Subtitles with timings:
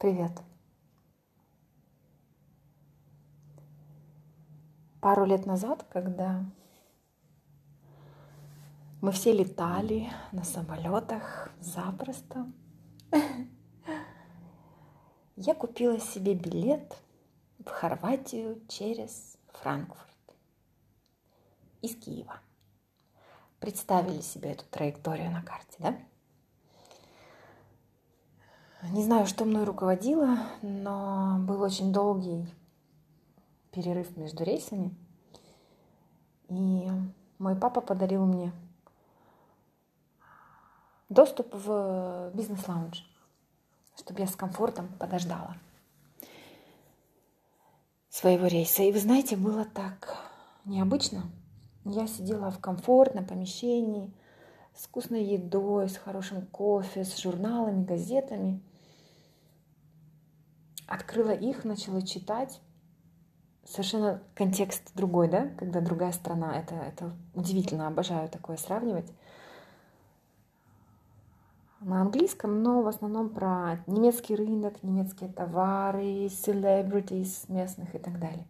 [0.00, 0.32] Привет.
[5.02, 6.42] Пару лет назад, когда
[9.02, 12.50] мы все летали на самолетах запросто,
[15.36, 16.96] я купила себе билет
[17.58, 20.16] в Хорватию через Франкфурт
[21.82, 22.40] из Киева.
[23.58, 25.98] Представили себе эту траекторию на карте, да?
[28.82, 32.48] Не знаю, что мной руководило, но был очень долгий
[33.72, 34.96] перерыв между рейсами.
[36.48, 36.88] И
[37.38, 38.52] мой папа подарил мне
[41.10, 43.04] доступ в бизнес-лаунж,
[43.96, 45.56] чтобы я с комфортом подождала
[48.08, 48.82] своего рейса.
[48.82, 50.16] И вы знаете, было так
[50.64, 51.24] необычно.
[51.84, 54.10] Я сидела в комфортном помещении
[54.74, 58.62] с вкусной едой, с хорошим кофе, с журналами, газетами.
[60.90, 62.60] Открыла их, начала читать
[63.64, 66.58] совершенно контекст другой, да, когда другая страна.
[66.58, 69.08] Это, это удивительно, обожаю такое сравнивать.
[71.78, 78.48] На английском, но в основном про немецкий рынок, немецкие товары, celebrities местных и так далее.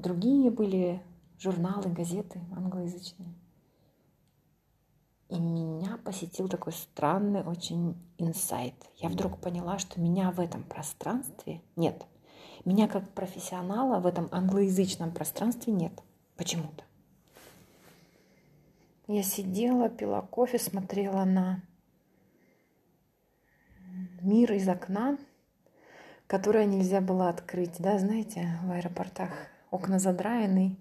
[0.00, 1.00] Другие были
[1.38, 3.32] журналы, газеты англоязычные.
[5.30, 8.74] И меня посетил такой странный очень инсайт.
[8.96, 12.06] Я вдруг поняла, что меня в этом пространстве нет–
[12.64, 15.92] меня как профессионала в этом англоязычном пространстве нет
[16.36, 16.84] почему-то.
[19.06, 21.62] Я сидела, пила кофе, смотрела на
[24.20, 25.18] мир из окна,
[26.26, 27.76] которое нельзя было открыть.
[27.78, 29.30] Да, знаете, в аэропортах
[29.70, 30.76] окна задраены,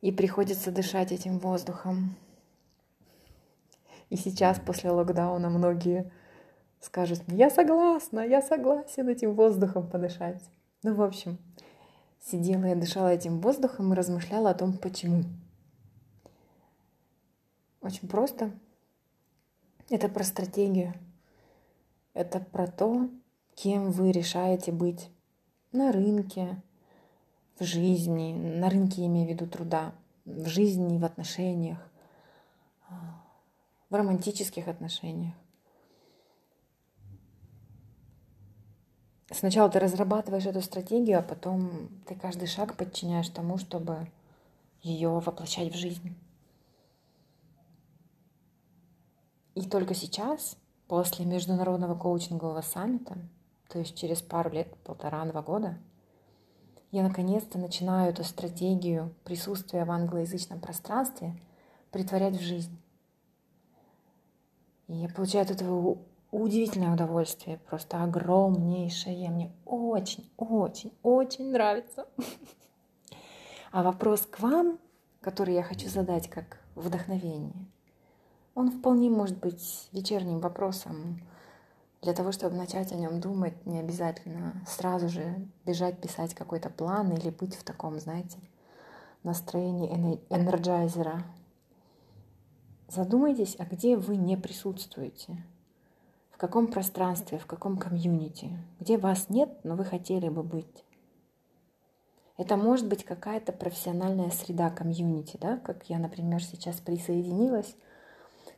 [0.00, 2.16] и приходится дышать этим воздухом.
[4.10, 6.10] И сейчас после локдауна многие
[6.80, 10.42] скажут, я согласна, я согласен этим воздухом подышать.
[10.82, 11.38] Ну, в общем,
[12.20, 15.24] сидела я, дышала этим воздухом и размышляла о том, почему.
[17.80, 18.50] Очень просто.
[19.90, 20.94] Это про стратегию.
[22.14, 23.10] Это про то,
[23.54, 25.10] кем вы решаете быть
[25.72, 26.62] на рынке,
[27.58, 31.78] в жизни, на рынке имею в виду труда, в жизни, в отношениях,
[33.94, 35.34] в романтических отношениях.
[39.30, 44.10] Сначала ты разрабатываешь эту стратегию, а потом ты каждый шаг подчиняешь тому, чтобы
[44.82, 46.16] ее воплощать в жизнь.
[49.54, 50.56] И только сейчас,
[50.88, 53.16] после международного коучингового саммита,
[53.68, 55.78] то есть через пару лет, полтора-два года,
[56.90, 61.40] я наконец-то начинаю эту стратегию присутствия в англоязычном пространстве
[61.92, 62.76] притворять в жизнь.
[64.88, 65.98] И я получаю от этого
[66.30, 69.30] удивительное удовольствие, просто огромнейшее.
[69.30, 72.06] Мне очень, очень, очень нравится.
[73.72, 74.78] А вопрос к вам,
[75.20, 77.66] который я хочу задать как вдохновение,
[78.54, 81.20] он вполне может быть вечерним вопросом.
[82.02, 87.10] Для того, чтобы начать о нем думать, не обязательно сразу же бежать писать какой-то план
[87.12, 88.38] или быть в таком, знаете,
[89.22, 91.24] настроении энерджайзера.
[92.94, 95.42] Задумайтесь, а где вы не присутствуете–
[96.34, 98.50] в каком пространстве, в каком комьюнити,
[98.80, 100.84] где вас нет, но вы хотели бы быть.
[102.36, 107.76] Это может быть какая-то профессиональная среда комьюнити, да, как я, например, сейчас присоединилась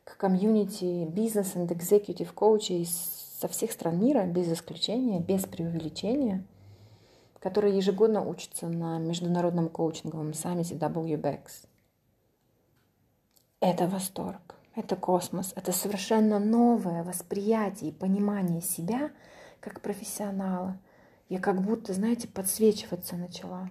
[0.04, 6.46] к комьюнити бизнес and executive коучей со всех стран мира, без исключения, без преувеличения,
[7.40, 11.66] которые ежегодно учатся на международном коучинговом саммите WBEX.
[13.60, 19.10] Это восторг это космос, это совершенно новое восприятие и понимание себя
[19.60, 20.78] как профессионала.
[21.28, 23.70] Я как будто, знаете, подсвечиваться начала.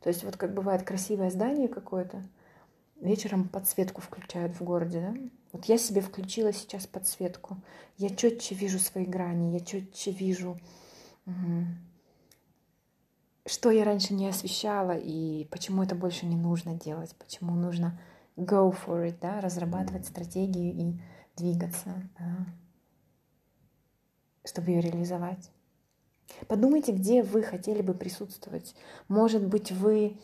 [0.00, 2.22] То есть вот как бывает красивое здание какое-то,
[2.96, 5.14] вечером подсветку включают в городе, да?
[5.52, 7.58] Вот я себе включила сейчас подсветку.
[7.96, 10.58] Я четче вижу свои грани, я четче вижу,
[13.46, 17.98] что я раньше не освещала и почему это больше не нужно делать, почему нужно
[18.38, 21.00] go for it, да, разрабатывать стратегию и
[21.36, 22.46] двигаться, да,
[24.44, 25.50] чтобы ее реализовать.
[26.46, 28.74] Подумайте, где вы хотели бы присутствовать.
[29.08, 30.18] Может быть, вы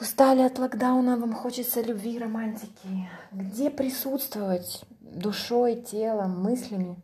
[0.00, 3.08] устали от локдауна, вам хочется любви, романтики.
[3.32, 6.96] Где присутствовать душой, телом, мыслями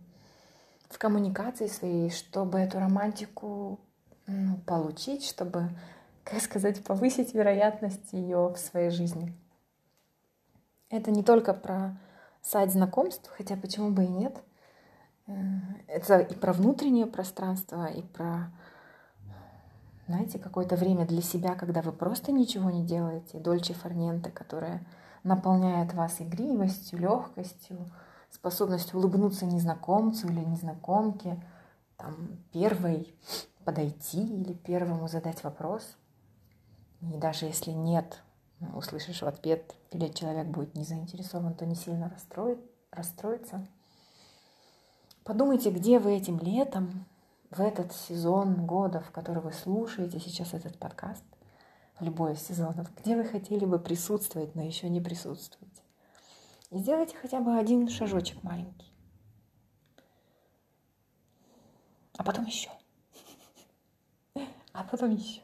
[0.89, 3.81] в коммуникации своей, чтобы эту романтику
[4.27, 5.71] ну, получить, чтобы,
[6.23, 9.35] как сказать, повысить вероятность ее в своей жизни.
[10.91, 11.97] Это не только про
[12.43, 14.43] сайт знакомств, хотя почему бы и нет.
[15.87, 18.53] Это и про внутреннее пространство, и про,
[20.07, 24.85] знаете, какое-то время для себя, когда вы просто ничего не делаете, дольче фарненте, которая
[25.23, 27.91] наполняет вас игривостью, легкостью,
[28.31, 31.43] способностью улыбнуться незнакомцу или незнакомке,
[31.97, 33.15] там, первой
[33.65, 35.97] подойти или первому задать вопрос.
[37.01, 38.23] И даже если нет,
[38.75, 42.59] услышишь в ответ, или человек будет не заинтересован, то не сильно расстроит,
[42.91, 43.67] расстроится.
[45.25, 47.07] Подумайте, где вы этим летом,
[47.51, 51.25] в этот сезон года, в который вы слушаете сейчас этот подкаст,
[51.99, 55.83] в любой из сезонов, где вы хотели бы присутствовать, но еще не присутствуете.
[56.71, 58.93] И сделайте хотя бы один шажочек маленький.
[62.17, 62.71] А потом еще.
[64.73, 65.41] А потом еще.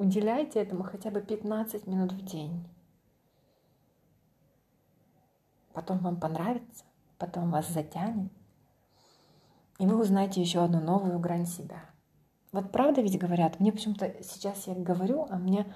[0.00, 2.66] Уделяйте этому хотя бы 15 минут в день.
[5.74, 6.86] Потом вам понравится,
[7.18, 8.32] потом вас затянет,
[9.78, 11.84] и вы узнаете еще одну новую грань себя.
[12.50, 15.70] Вот правда ведь говорят, мне почему-то сейчас я говорю, а мне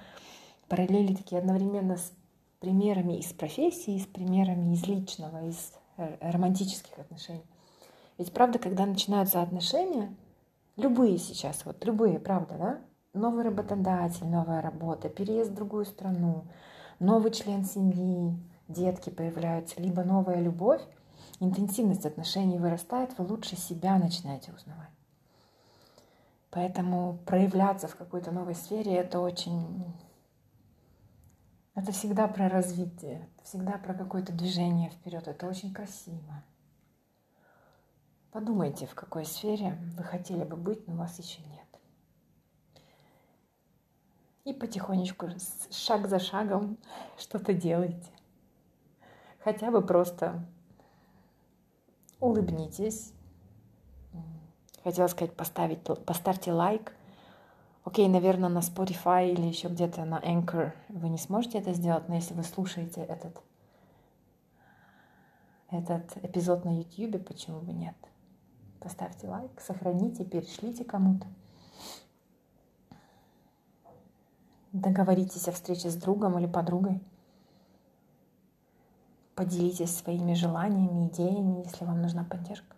[0.69, 2.11] параллели такие одновременно с
[2.59, 7.45] примерами из профессии, с примерами из личного, из романтических отношений.
[8.17, 10.15] Ведь правда, когда начинаются отношения,
[10.77, 12.81] любые сейчас, вот любые, правда, да?
[13.15, 16.43] Новый работодатель, новая работа, переезд в другую страну,
[16.99, 20.81] новый член семьи, детки появляются, либо новая любовь,
[21.39, 24.89] интенсивность отношений вырастает, вы лучше себя начинаете узнавать.
[26.51, 29.85] Поэтому проявляться в какой-то новой сфере это очень...
[31.73, 35.27] Это всегда про развитие, всегда про какое-то движение вперед.
[35.27, 36.43] Это очень красиво.
[38.31, 41.64] Подумайте, в какой сфере вы хотели бы быть, но вас еще нет.
[44.45, 45.27] И потихонечку,
[45.71, 46.77] шаг за шагом,
[47.17, 48.09] что-то делайте.
[49.43, 50.45] Хотя бы просто
[52.19, 53.11] улыбнитесь.
[54.83, 56.95] Хотела сказать, поставить, поставьте лайк.
[57.83, 62.15] Окей, наверное, на Spotify или еще где-то на Anchor вы не сможете это сделать, но
[62.15, 63.41] если вы слушаете этот,
[65.69, 67.95] этот эпизод на YouTube, почему бы нет?
[68.79, 71.27] Поставьте лайк, сохраните, перешлите кому-то.
[74.75, 77.01] Договоритесь о встрече с другом или подругой.
[79.33, 82.75] Поделитесь своими желаниями, идеями, если вам нужна поддержка.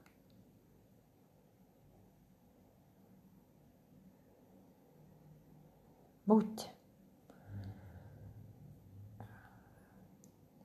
[6.27, 6.67] Будьте.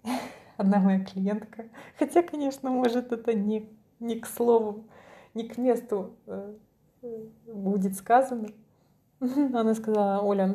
[0.59, 1.65] Одна моя клиентка,
[1.99, 4.85] хотя, конечно, может, это не, не к слову,
[5.33, 6.59] не к месту э,
[7.01, 8.49] э, будет сказано.
[9.21, 10.55] Она сказала, Оля,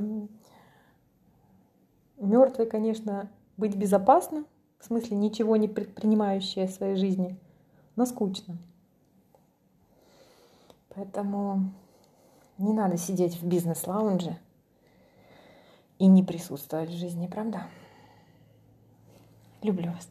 [2.18, 4.46] Мертвый, конечно, быть безопасно,
[4.80, 7.38] в смысле ничего не предпринимающее в своей жизни,
[7.96, 8.58] но скучно.
[10.90, 11.72] Поэтому
[12.58, 14.38] не надо сидеть в бизнес-лаунже
[16.00, 17.68] и не присутствовать в жизни, правда?
[19.62, 20.10] Люблю вас.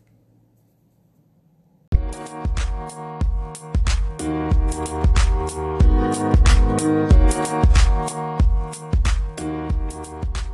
[6.79, 7.17] Thank
[10.37, 10.46] you.